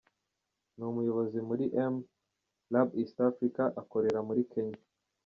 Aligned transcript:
Ni 0.75 0.83
umuyobozi 0.91 1.37
muri 1.49 1.65
m: 1.91 1.95
Lab 2.73 2.87
East 3.01 3.17
Africa, 3.29 3.63
akorera 3.81 4.19
muri 4.27 4.41
Kenya. 4.51 4.81